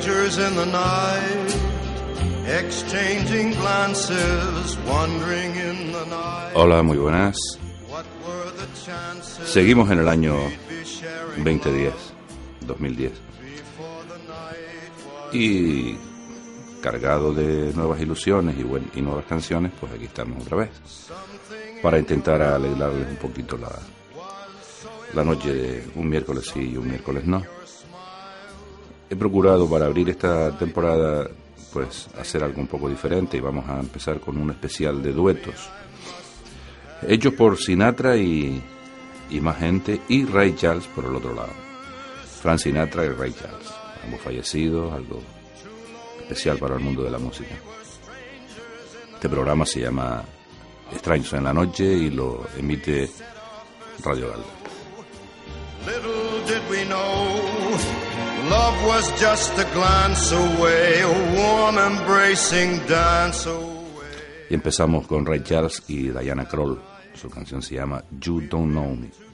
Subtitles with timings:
[0.00, 1.56] strangers in the night,
[2.46, 6.52] exchanging glances, wandering in the night.
[6.54, 7.36] Hola, muy buenas.
[9.44, 11.92] Seguimos en el año we'd be sharing 2010,
[12.66, 13.12] 2010.
[13.40, 15.98] before the night was Y
[16.82, 20.70] cargado de nuevas ilusiones y, buen- y nuevas canciones, pues aquí estamos otra vez.
[21.82, 23.70] Para intentar alegrarles un poquito la,
[25.14, 27.42] la noche de un miércoles sí y un miércoles no.
[29.10, 31.28] He procurado para abrir esta temporada
[31.72, 35.70] pues hacer algo un poco diferente y vamos a empezar con un especial de duetos.
[37.06, 38.62] Hechos por Sinatra y,
[39.30, 41.52] y más gente y Ray Charles por el otro lado.
[42.42, 43.68] Frank Sinatra y Ray Charles,
[44.04, 45.20] ambos fallecidos, algo
[46.20, 47.54] especial para el mundo de la música.
[49.14, 50.24] Este programa se llama
[50.92, 53.10] Extraños en la Noche y lo emite
[54.04, 54.58] Radio Galda.
[58.50, 63.68] Love was just a glance away, a warm embracing dance away.
[64.50, 66.80] Y empezamos con Ray Charles y Diana Kroll.
[67.14, 69.27] Su canción se llama You Don't Know Me.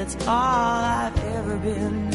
[0.00, 2.09] That's all I've ever been.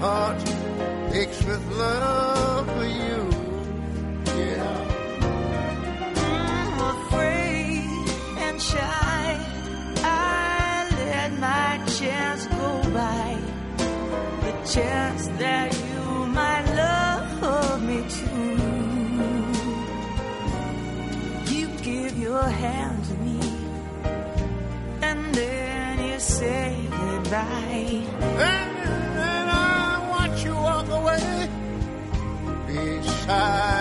[0.00, 0.40] Heart
[1.12, 3.18] aches with love for you.
[4.40, 4.76] Yeah,
[6.16, 7.84] I'm afraid
[8.46, 9.26] and shy.
[10.02, 13.28] I let my chance go by.
[14.44, 18.56] The chance that you might love me too.
[21.54, 23.40] You give your hand to me,
[25.02, 28.06] and then you say goodbye.
[28.48, 28.79] and
[31.00, 31.48] away.
[32.66, 33.79] Beside the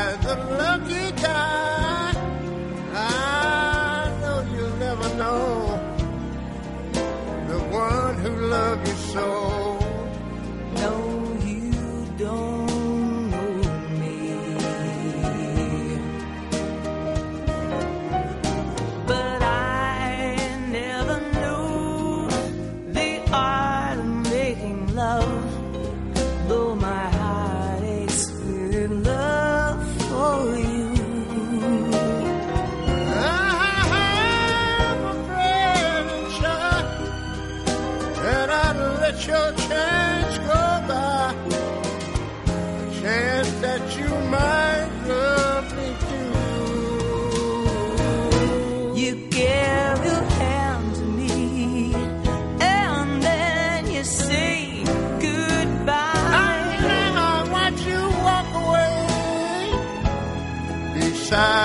[61.30, 61.59] beside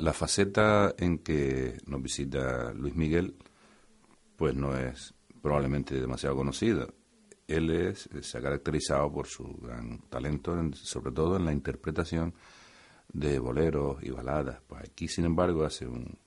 [0.00, 3.36] la, faceta en que nos visita Luis Miguel,
[4.36, 6.86] pues no es probablemente demasiado conocida.
[7.46, 12.34] Él es, se ha caracterizado por su gran talento, sobre todo en la interpretación
[13.12, 14.60] de boleros y baladas.
[14.66, 16.18] Pues aquí, sin embargo, hace un,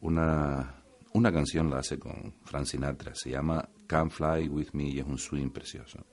[0.00, 0.82] una,
[1.14, 5.06] una canción, la hace con Frank Sinatra, se llama Come Fly With Me y es
[5.06, 6.04] un swing precioso.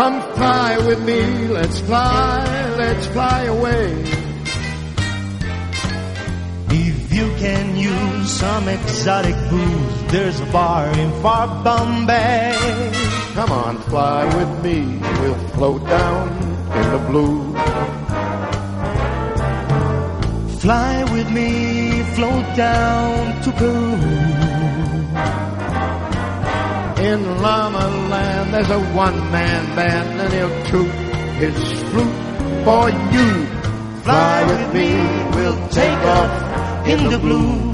[0.00, 4.02] Come fly with me, let's fly, let's fly away.
[6.70, 12.56] If you can use some exotic booze, there's a bar in far Bombay.
[13.34, 14.78] Come on, fly with me,
[15.20, 16.28] we'll float down
[16.78, 17.52] in the blue.
[20.60, 24.29] Fly with me, float down to Peru.
[27.10, 30.94] In Llama Land, there's a one-man band, and he'll toot
[31.42, 32.18] his flute
[32.64, 33.46] for you.
[34.04, 34.88] Fly with me,
[35.34, 37.72] we'll take off in the blue.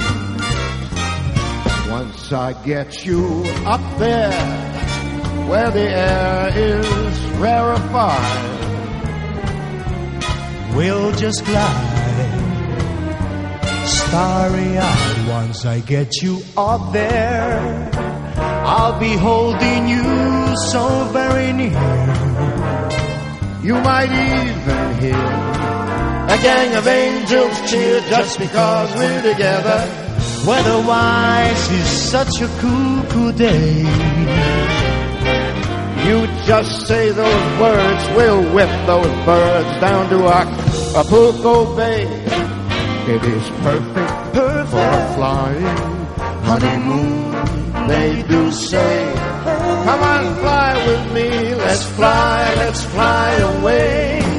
[1.92, 4.32] Once I get you up there,
[5.50, 8.56] where the air is rarefied,
[10.76, 12.26] We'll just glide,
[13.86, 15.28] starry eyed.
[15.28, 18.15] Once I get you up there,
[18.68, 20.02] I'll be holding you
[20.72, 21.80] so very near.
[23.62, 25.24] you might even hear
[26.34, 29.78] a gang of angels cheer just because we're together.
[30.46, 33.82] Weather-wise is such a cool, cool day.
[36.06, 42.02] You just say those words, we'll whip those birds down to Acapulco Bay.
[43.08, 44.70] It is perfect Perfect.
[44.70, 45.66] for a flying
[46.44, 49.12] honeymoon, they do say.
[49.84, 54.35] Come on, fly with me, let's fly, let's fly away.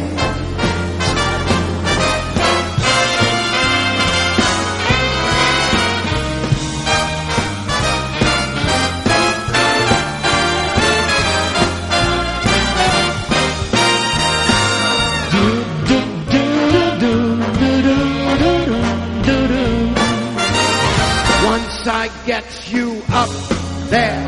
[23.89, 24.27] There,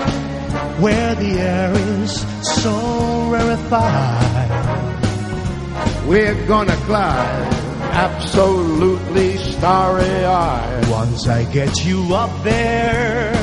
[0.79, 2.11] Where the air is
[2.61, 4.49] so rarefied.
[6.07, 7.53] we're gonna glide
[7.91, 10.87] absolutely starry eyed.
[10.89, 13.33] Once I get you up there,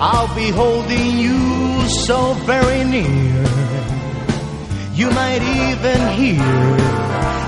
[0.00, 3.44] I'll be holding you so very near.
[4.94, 6.76] You might even hear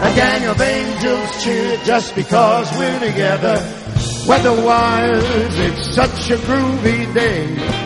[0.01, 3.57] A gang of angels cheer just because we're together.
[4.29, 7.78] Weather-wise, it's such a groovy day.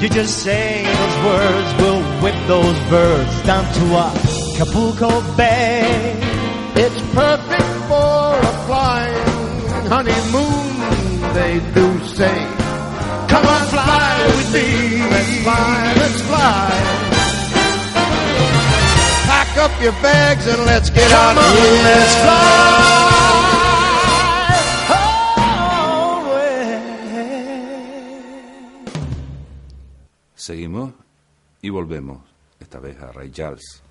[0.00, 3.84] You just say those words, we'll whip those birds down to
[4.56, 6.16] Acapulco Bay.
[6.74, 9.60] It's perfect for a flying
[9.92, 12.38] honeymoon, they do say.
[13.28, 15.02] Come on, fly with me.
[15.10, 16.70] Let's fly, let's fly.
[19.26, 21.82] Pack up your bags and let's get out of here.
[21.84, 23.09] let's fly
[30.50, 30.90] Seguimos
[31.62, 32.18] y volvemos,
[32.58, 33.84] esta vez a Ray Charles,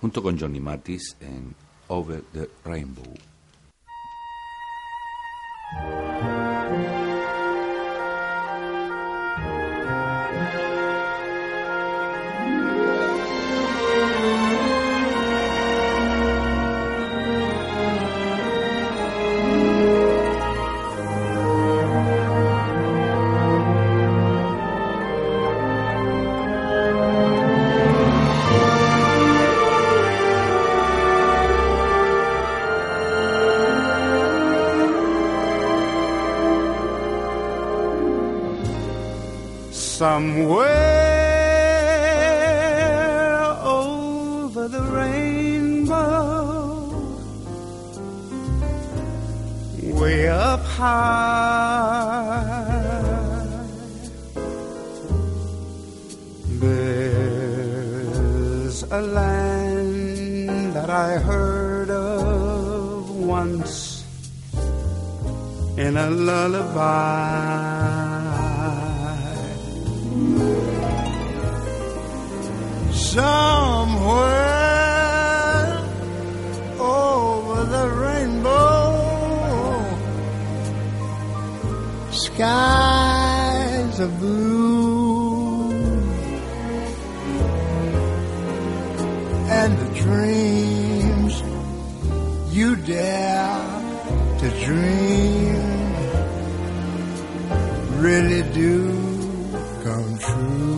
[0.00, 1.52] junto con Johnny Mathis en
[1.88, 3.12] Over the Rainbow.
[50.04, 52.04] Way up high,
[56.60, 58.02] there's
[58.82, 64.04] a land that I heard of once
[65.78, 67.54] in a lullaby.
[72.92, 74.53] Somewhere
[82.34, 85.70] skies are blue
[89.58, 91.34] and the dreams
[92.52, 93.54] you dare
[94.40, 95.62] to dream
[98.02, 98.74] really do
[99.84, 100.74] come true.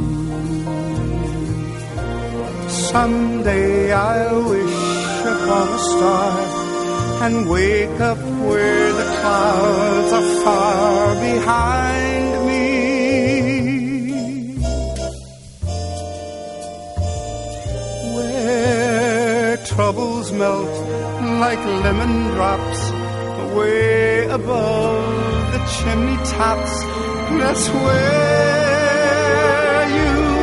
[2.68, 4.78] Someday I wish
[5.34, 6.66] upon a star
[7.24, 10.35] and wake up where the clouds are
[20.38, 20.68] melt
[21.40, 22.80] like lemon drops
[23.56, 26.74] way above the chimney tops.
[27.40, 29.06] That's where
[29.96, 30.35] you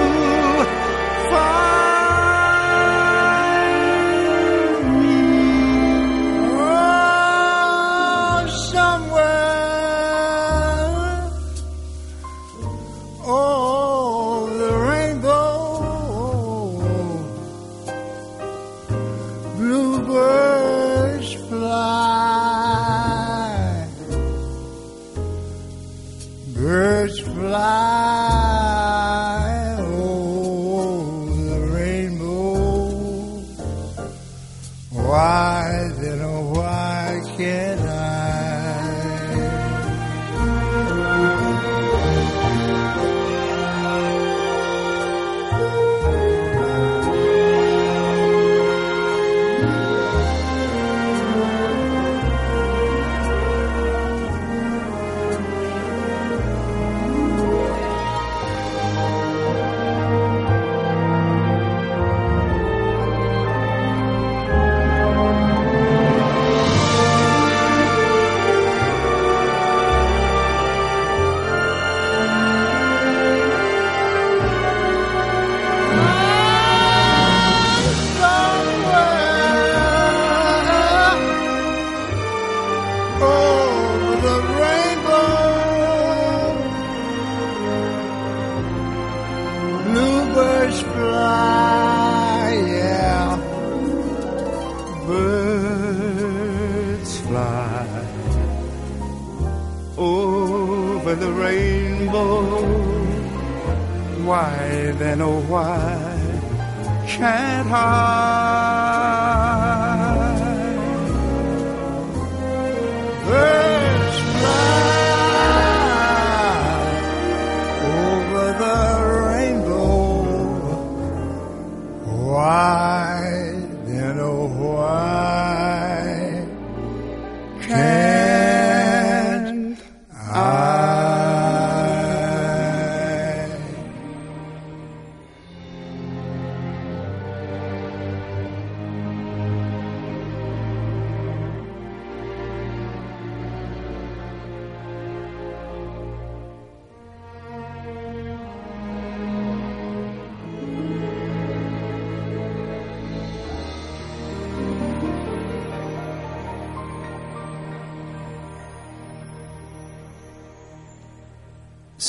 [107.69, 109.42] can't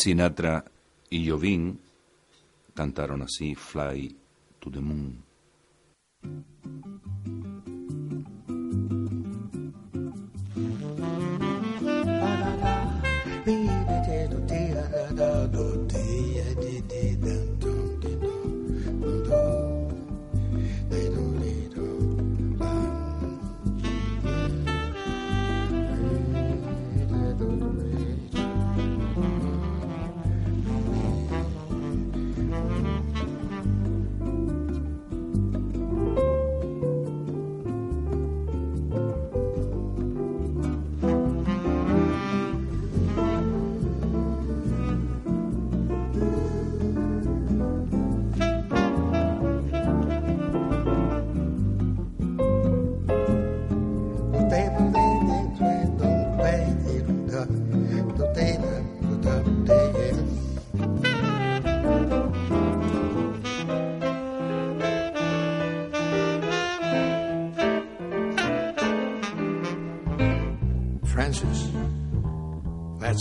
[0.05, 0.63] Sinatra
[1.09, 1.81] y Jovin
[2.75, 4.15] cantaron así Fly
[4.59, 5.25] to the Moon.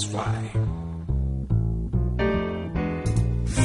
[0.04, 0.50] Fly.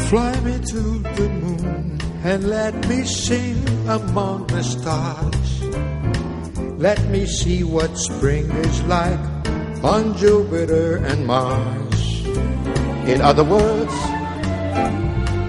[0.09, 0.83] Fly me to
[1.19, 5.63] the moon and let me sing among the stars.
[6.79, 9.19] Let me see what spring is like
[9.83, 12.25] on Jupiter and Mars.
[13.07, 13.93] In other words,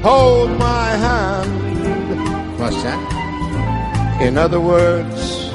[0.04, 2.60] hold my hand.
[2.60, 4.22] What's that?
[4.22, 5.50] In other words,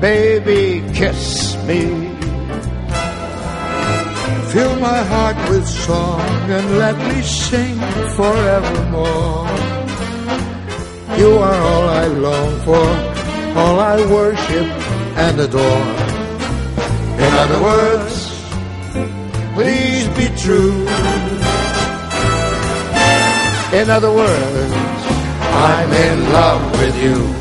[0.00, 2.07] baby, kiss me.
[4.52, 7.76] Fill my heart with song and let me sing
[8.16, 9.46] forevermore.
[11.18, 12.86] You are all I long for,
[13.60, 14.66] all I worship
[15.24, 15.88] and adore.
[17.24, 18.14] In other words,
[19.52, 20.80] please be true.
[23.78, 24.72] In other words,
[25.68, 27.37] I'm in love with you.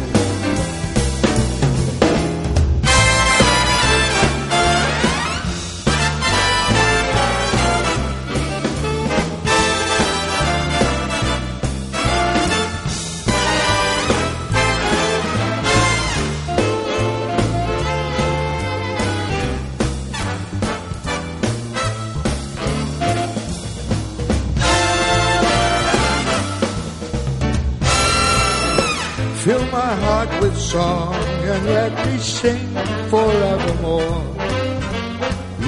[30.77, 31.15] Song
[31.51, 32.67] and let me sing
[33.11, 34.21] forevermore.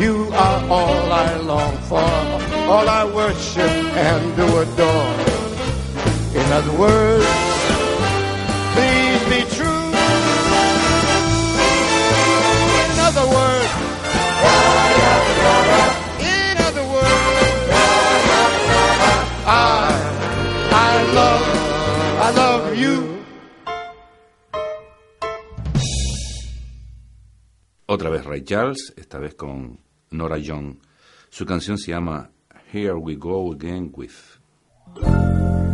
[0.01, 2.11] You are all I long for,
[2.73, 3.73] all I worship
[4.09, 5.15] and do adore.
[6.39, 7.29] In other words,
[8.75, 9.85] please be true.
[12.83, 13.71] In other words,
[16.37, 17.65] in other words,
[19.47, 19.89] I,
[20.89, 21.45] I love,
[22.25, 23.18] I love you.
[28.09, 30.77] Otra vez Ray Charles, esta vez con Nora Young.
[31.29, 32.31] Su canción se llama
[32.73, 35.68] Here We Go Again With.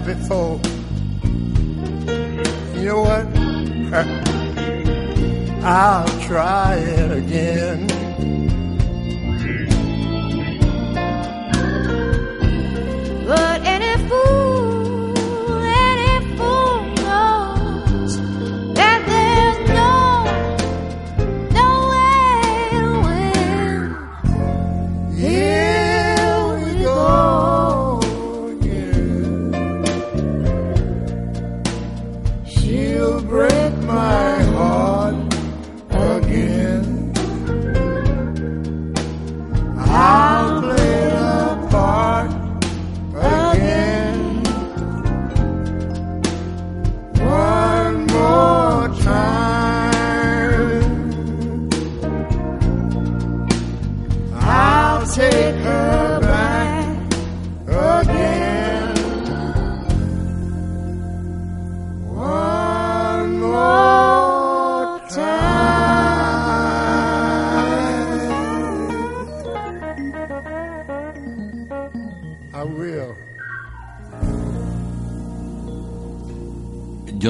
[0.00, 0.60] There before.
[2.74, 3.26] You know what?
[5.64, 7.97] I'll try it again.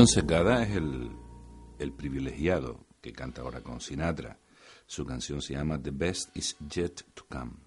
[0.09, 1.11] Secada es el,
[1.79, 4.39] el privilegiado que canta ahora con Sinatra.
[4.87, 7.59] Su canción se llama The Best Is Yet to Come.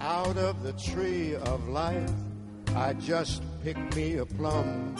[0.00, 2.12] Out of the tree of life,
[2.74, 4.94] I just picked me a plum.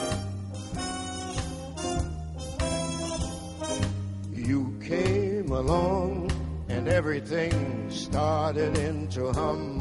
[5.57, 6.31] Along
[6.69, 9.81] and everything started into hum.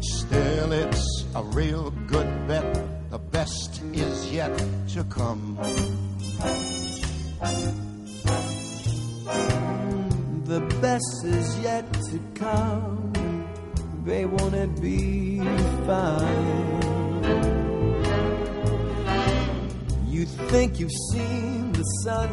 [0.00, 3.10] Still, it's a real good bet.
[3.10, 4.56] The best is yet
[4.94, 5.56] to come.
[10.44, 13.12] The best is yet to come.
[14.06, 15.40] Won't it be
[15.86, 16.85] fine?
[20.16, 22.30] You think you've seen the sun,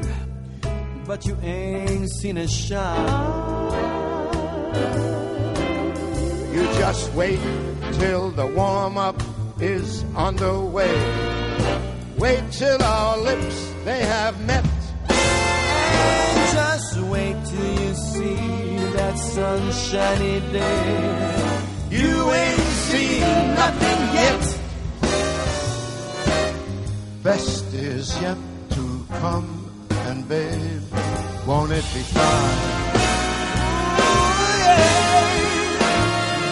[1.05, 3.09] but you ain't seen it shine.
[6.53, 7.41] You just wait
[7.99, 9.21] till the warm up
[9.59, 10.95] is underway.
[12.17, 14.63] Wait till our lips they have met.
[15.09, 21.59] And just wait till you see that sunshiny day.
[21.89, 23.19] You ain't seen
[23.59, 24.52] nothing yet.
[27.23, 28.37] Best is yet
[28.71, 29.71] to come,
[30.07, 30.81] and babe,
[31.47, 32.57] won't it be fine?
[33.97, 34.27] Oh,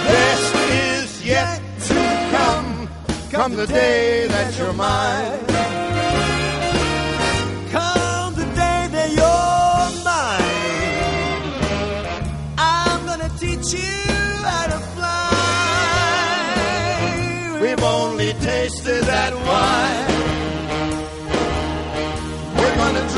[0.08, 2.90] best is yet to come,
[3.32, 5.51] come the day that you're mine.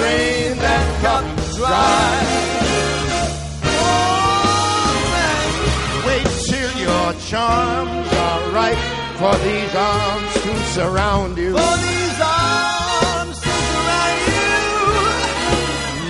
[0.04, 1.24] Drain that cup
[1.56, 2.16] dry.
[3.80, 4.94] Oh,
[6.08, 8.82] Wait till your charms are right
[9.20, 11.52] for these arms to surround you.
[11.62, 14.58] For these arms to surround you.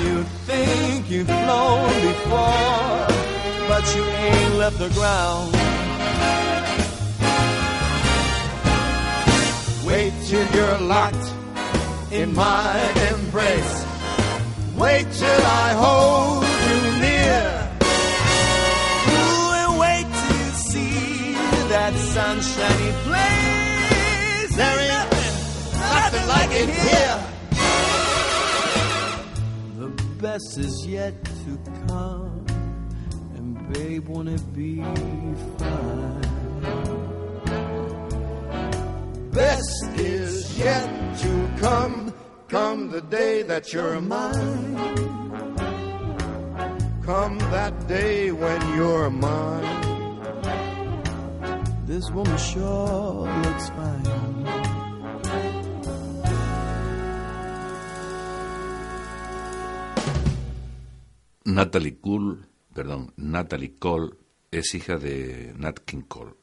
[0.03, 0.15] You
[0.49, 3.07] think you've flown before,
[3.69, 5.49] but you ain't left the ground.
[9.85, 11.27] Wait till you're locked
[12.11, 12.79] in my
[13.11, 13.82] embrace.
[14.77, 17.43] Wait till I hold you near.
[19.13, 21.33] Ooh, and wait till you see
[21.69, 24.51] that sunshiny place.
[24.55, 25.33] There ain't nothing,
[25.79, 27.17] nothing like it here.
[29.77, 29.89] The
[30.21, 31.57] best is yet to
[31.87, 32.45] come,
[33.35, 34.81] and babe, won't it be
[35.57, 36.21] fine?
[39.31, 42.12] Best is yet to come,
[42.47, 44.75] come the day that you're mine.
[47.05, 49.83] Come that day when you're mine.
[51.85, 54.03] This woman sure looks fine.
[61.45, 62.37] Natalie Cole,
[62.73, 64.15] perdón, Natalie Cole
[64.49, 66.33] es hija de Nat King Cole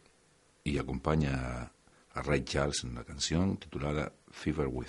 [0.63, 1.73] y acompaña
[2.13, 4.89] a Ray Charles en una canción titulada Fever With.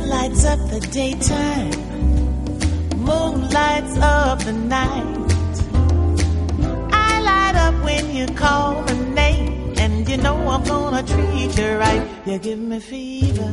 [0.00, 1.70] Sun lights up the daytime,
[2.96, 5.16] moon lights up the night.
[6.92, 11.76] I light up when you call my name, and you know I'm gonna treat you
[11.76, 12.06] right.
[12.26, 13.52] You give me fever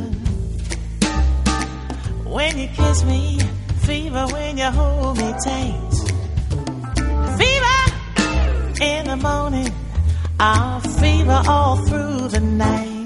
[2.25, 3.39] when you kiss me,
[3.79, 5.93] fever when you hold me tight.
[7.39, 7.79] Fever
[8.81, 9.71] in the morning,
[10.39, 12.96] I'll fever all through the night.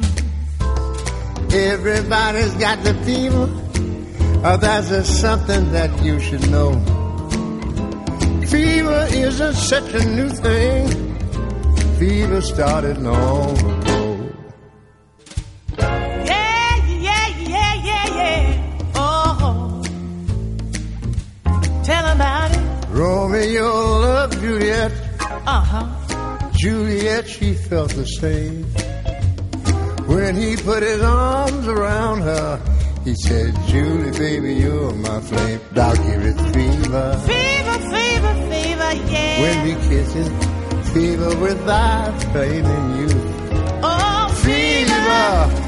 [1.53, 3.49] Everybody's got the fever.
[4.43, 6.71] Oh, that's just something that you should know.
[8.47, 10.87] Fever isn't such a new thing.
[11.99, 14.29] Fever started long ago.
[15.77, 18.91] Yeah, yeah, yeah, yeah, yeah.
[18.95, 19.83] Oh,
[21.89, 22.87] about it.
[22.91, 24.93] Romeo loved Juliet.
[25.19, 26.49] Uh huh.
[26.53, 28.65] Juliet, she felt the same.
[30.15, 32.59] When he put his arms around her,
[33.05, 35.59] he said, Julie, baby, you're my flame.
[35.73, 37.17] Give it fever.
[37.25, 39.41] Fever, fever, fever, yeah.
[39.41, 40.29] When we kisses,
[40.93, 43.09] fever without flaming you.
[43.83, 44.91] oh, Fever,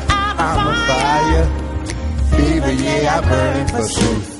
[0.10, 1.46] I'm, I'm a fire.
[2.38, 4.33] Fever, yeah, I burn for truth.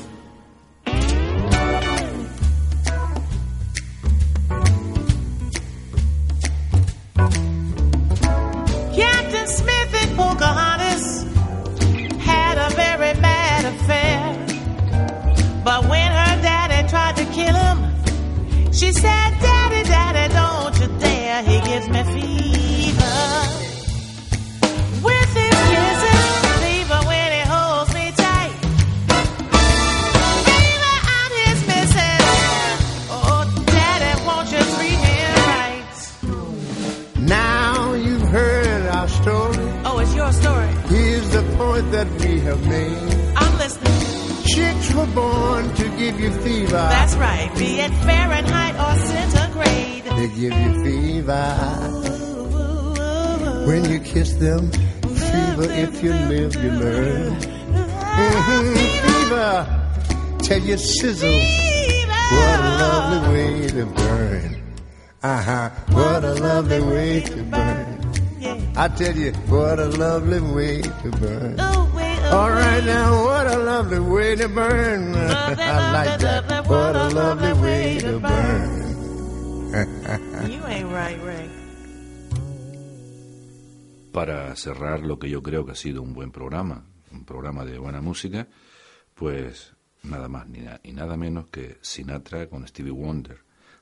[47.58, 50.04] Be it Fahrenheit or centigrade.
[50.04, 51.46] They give you fever.
[53.66, 54.70] When you kiss them,
[55.02, 55.70] fever.
[55.70, 57.40] If you live, you learn.
[59.04, 59.80] Fever.
[60.40, 61.40] Tell you sizzle.
[62.30, 64.62] What a lovely way to burn.
[65.22, 65.70] Uh huh.
[65.92, 68.74] What a lovely way to burn.
[68.76, 71.83] I tell you, what a lovely way to burn.
[72.34, 75.14] All right now, what a lovely way to burn.
[75.14, 76.66] I like that.
[76.66, 78.82] What a lovely way to burn.
[80.52, 81.48] You ain't right, Ray.
[84.12, 87.78] Para cerrar lo que yo creo que ha sido un buen programa, un programa de
[87.78, 88.46] buena música,
[89.14, 89.72] pues
[90.04, 93.38] nada más ni na- y nada menos que Sinatra con Stevie Wonder.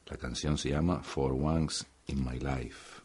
[0.07, 3.03] La canción se llama For Once in My Life.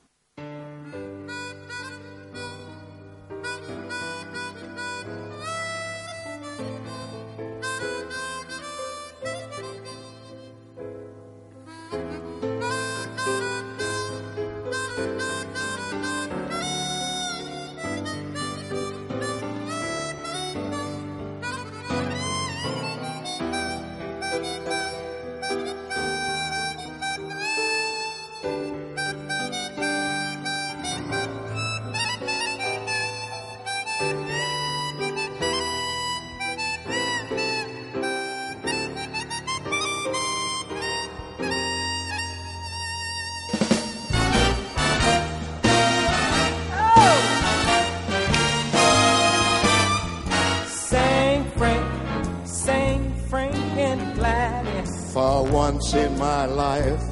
[55.18, 57.04] For once in my life,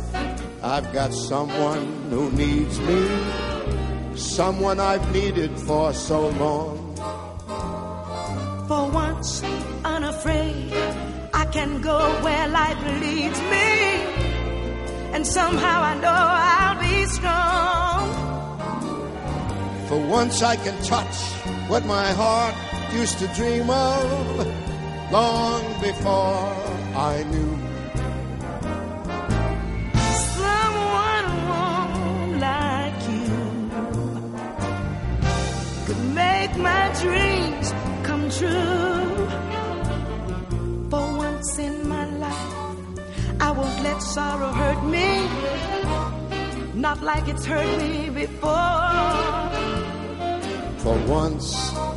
[0.62, 3.02] I've got someone who needs me.
[4.15, 6.96] Someone I've needed for so long.
[8.68, 9.41] For once,
[9.84, 10.72] unafraid,
[11.34, 13.70] I can go where life leads me.
[15.15, 16.22] And somehow I know
[16.54, 18.06] I'll be strong.
[19.88, 21.15] For once I can touch
[21.72, 22.54] what my heart
[22.94, 26.54] used to dream of long before
[26.94, 27.75] I knew.
[36.58, 39.28] My dreams come true.
[40.89, 42.54] For once in my life,
[43.39, 45.28] I won't let sorrow hurt me,
[46.74, 49.36] not like it's hurt me before.
[50.84, 51.48] For once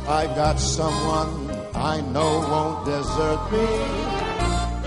[0.07, 3.67] I got someone I know won't desert me.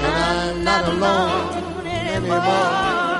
[0.06, 3.12] And I'm not alone anymore.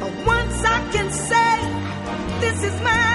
[0.00, 1.52] For once I can say,
[2.40, 3.13] this is mine,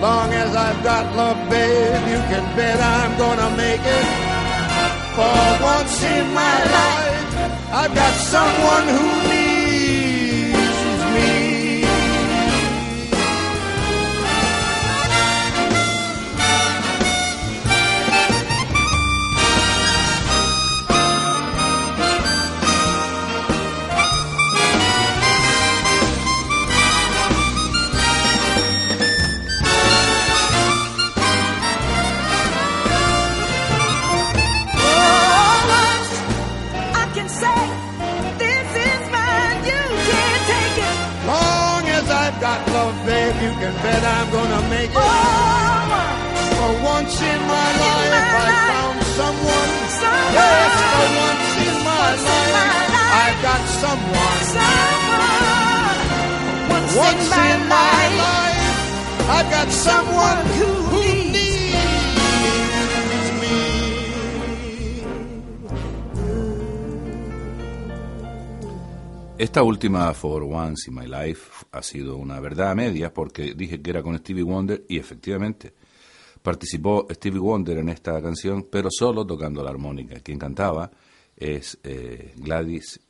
[0.00, 4.06] Long as I've got love, babe, you can bet I'm gonna make it.
[5.14, 9.29] For once in my life, I've got someone who
[43.82, 44.96] bet I'm gonna make it.
[44.96, 46.16] Forward.
[46.56, 48.70] For once in my in life, my I life.
[48.72, 49.70] found someone.
[50.00, 50.34] someone.
[50.36, 52.90] Yes, for once in my, once life,
[53.24, 54.40] I've got someone.
[54.56, 55.98] someone.
[56.74, 60.79] Once, once, in my, in my life, life, I've got someone who.
[69.40, 73.80] Esta última For Once in My Life ha sido una verdad a medias porque dije
[73.80, 75.72] que era con Stevie Wonder y efectivamente
[76.42, 80.20] participó Stevie Wonder en esta canción, pero solo tocando la armónica.
[80.20, 80.90] Quien cantaba
[81.34, 83.00] es eh, Gladys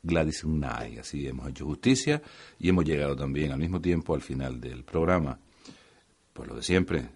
[0.00, 1.00] Gladys Knight.
[1.00, 2.22] Así hemos hecho justicia
[2.60, 5.40] y hemos llegado también al mismo tiempo al final del programa.
[6.32, 7.08] Pues lo de siempre,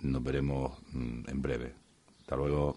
[0.00, 1.74] nos veremos mm, en breve.
[2.22, 2.76] Hasta luego.